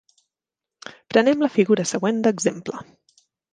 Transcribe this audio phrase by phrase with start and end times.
[1.13, 2.83] Prenem la figura següent d'exemple.